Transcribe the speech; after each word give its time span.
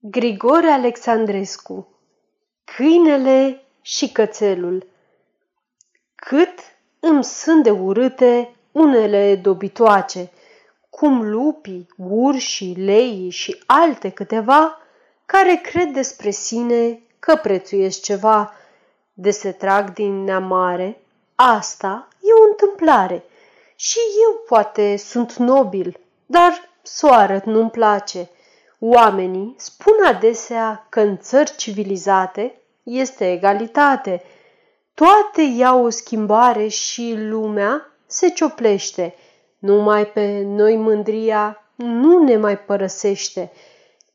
Grigore 0.00 0.70
Alexandrescu 0.70 1.88
Câinele 2.64 3.62
și 3.80 4.12
cățelul 4.12 4.86
Cât 6.14 6.58
îmi 7.00 7.24
sunt 7.24 7.62
de 7.62 7.70
urâte 7.70 8.56
unele 8.72 9.34
dobitoace, 9.36 10.30
cum 10.90 11.30
lupii, 11.30 11.88
urșii, 11.96 12.74
leii 12.74 13.30
și 13.30 13.62
alte 13.66 14.10
câteva, 14.10 14.78
care 15.26 15.60
cred 15.62 15.92
despre 15.92 16.30
sine 16.30 17.00
că 17.18 17.36
prețuiesc 17.42 18.02
ceva, 18.02 18.52
de 19.12 19.30
se 19.30 19.52
trag 19.52 19.92
din 19.92 20.24
neamare, 20.24 21.00
asta 21.34 22.08
e 22.20 22.32
o 22.32 22.48
întâmplare. 22.50 23.24
Și 23.76 23.98
eu 24.28 24.40
poate 24.46 24.96
sunt 24.96 25.34
nobil, 25.34 26.00
dar 26.26 26.70
soară 26.82 27.42
nu-mi 27.44 27.70
place– 27.70 28.28
Oamenii 28.78 29.54
spun 29.56 29.94
adesea 30.04 30.86
că 30.88 31.00
în 31.00 31.18
țări 31.18 31.56
civilizate 31.56 32.60
este 32.82 33.32
egalitate. 33.32 34.22
Toate 34.94 35.42
iau 35.42 35.84
o 35.84 35.88
schimbare 35.88 36.68
și 36.68 37.14
lumea 37.16 37.92
se 38.06 38.28
cioplește. 38.28 39.14
Numai 39.58 40.06
pe 40.06 40.42
noi 40.46 40.76
mândria 40.76 41.62
nu 41.74 42.22
ne 42.22 42.36
mai 42.36 42.58
părăsește, 42.58 43.52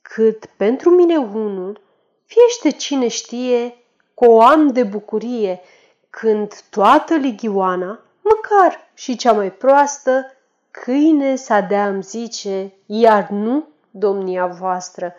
cât 0.01 0.45
pentru 0.45 0.89
mine 0.89 1.17
unul, 1.17 1.81
fiește 2.25 2.77
cine 2.77 3.07
știe, 3.07 3.77
că 4.15 4.29
o 4.29 4.41
am 4.41 4.67
de 4.67 4.83
bucurie, 4.83 5.61
când 6.09 6.53
toată 6.69 7.15
ligioana, 7.15 7.99
măcar 8.21 8.89
și 8.93 9.15
cea 9.15 9.31
mai 9.31 9.51
proastă, 9.51 10.25
câine 10.71 11.35
să 11.35 11.65
dea 11.69 11.87
îmi 11.87 12.03
zice, 12.03 12.73
iar 12.85 13.29
nu 13.29 13.67
domnia 13.93 14.45
voastră. 14.45 15.15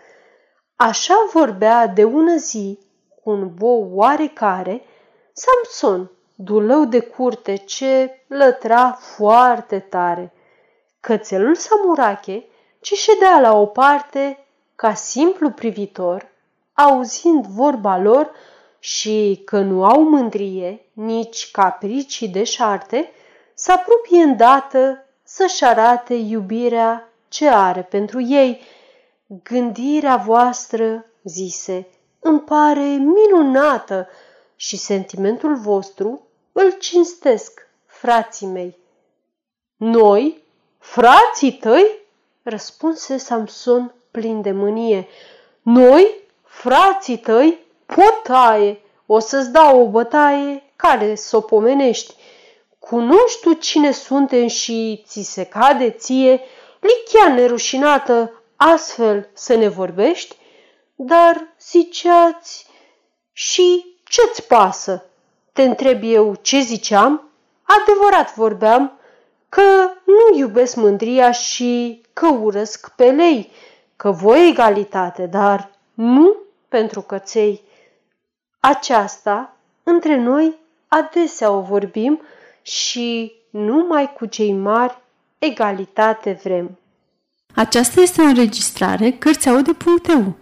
Așa 0.77 1.15
vorbea 1.33 1.87
de 1.87 2.05
ună 2.05 2.37
zi 2.37 2.79
cu 3.23 3.31
un 3.31 3.55
bou 3.55 3.91
oarecare 3.93 4.83
Samson, 5.33 6.11
dulău 6.35 6.85
de 6.85 7.01
curte 7.01 7.57
ce 7.57 8.21
lătra 8.27 8.99
foarte 9.01 9.79
tare. 9.79 10.33
Cățelul 11.01 11.55
Samurache, 11.55 12.45
ce 12.81 12.95
ședea 12.95 13.41
la 13.41 13.57
o 13.57 13.67
parte 13.67 14.47
ca 14.75 14.95
simplu 14.95 15.51
privitor, 15.51 16.27
auzind 16.73 17.47
vorba 17.47 17.99
lor 17.99 18.31
și 18.79 19.43
că 19.45 19.61
nu 19.61 19.85
au 19.85 20.03
mândrie, 20.03 20.87
nici 20.93 21.51
capricii 21.51 22.29
de 22.29 22.45
șarte, 22.45 23.11
să 23.55 23.73
apropie 23.73 24.23
îndată 24.23 25.07
să-și 25.23 25.65
arate 25.65 26.15
iubirea 26.15 27.09
ce 27.35 27.49
are 27.49 27.83
pentru 27.83 28.21
ei. 28.21 28.61
Gândirea 29.43 30.17
voastră, 30.17 31.07
zise, 31.23 31.87
îmi 32.21 32.41
pare 32.41 32.85
minunată 32.85 34.09
și 34.57 34.77
sentimentul 34.77 35.57
vostru 35.57 36.27
îl 36.53 36.71
cinstesc, 36.71 37.69
frații 37.87 38.47
mei. 38.47 38.79
Noi, 39.77 40.43
frații 40.79 41.53
tăi? 41.53 41.99
răspunse 42.43 43.17
Samson 43.17 43.95
plin 44.11 44.43
de 44.43 44.53
mânie. 44.53 45.09
Noi, 45.63 46.15
frații 46.43 47.19
tăi, 47.19 47.59
potaie, 47.87 48.81
o 49.07 49.19
să-ți 49.19 49.51
dau 49.51 49.81
o 49.81 49.89
bătaie 49.89 50.63
care 50.77 51.15
să 51.15 51.37
o 51.37 51.41
pomenești. 51.41 52.15
Cunoști 52.79 53.41
tu 53.41 53.53
cine 53.53 53.91
suntem 53.91 54.47
și 54.47 55.05
ți 55.07 55.23
se 55.23 55.45
cade 55.45 55.91
ție 55.91 56.41
lichea 56.85 57.35
nerușinată 57.35 58.43
astfel 58.57 59.29
să 59.33 59.55
ne 59.55 59.69
vorbești? 59.69 60.37
Dar 60.95 61.55
ziceați 61.61 62.67
și 63.33 63.97
ce-ți 64.05 64.47
pasă? 64.47 65.05
Te 65.53 65.63
întreb 65.63 66.01
eu 66.03 66.35
ce 66.35 66.61
ziceam? 66.61 67.29
Adevărat 67.63 68.35
vorbeam 68.35 68.99
că 69.49 69.91
nu 70.05 70.39
iubesc 70.39 70.77
mândria 70.77 71.31
și 71.31 72.03
că 72.13 72.27
urăsc 72.27 72.93
pe 72.97 73.11
lei, 73.11 73.53
că 73.97 74.11
voi 74.11 74.49
egalitate, 74.49 75.27
dar 75.27 75.71
nu 75.95 76.37
pentru 76.69 77.01
căței. 77.01 77.63
Aceasta, 78.61 79.57
între 79.83 80.17
noi, 80.17 80.55
adesea 80.89 81.51
o 81.51 81.61
vorbim 81.61 82.21
și 82.63 83.33
numai 83.51 84.13
cu 84.13 84.27
cei 84.27 84.53
mari 84.53 85.03
egalitate 85.39 86.41
vrem. 86.43 86.79
Aceasta 87.55 88.01
este 88.01 88.21
o 88.21 88.25
înregistrare 88.25 89.11
Cărțiaude.eu. 89.11 90.37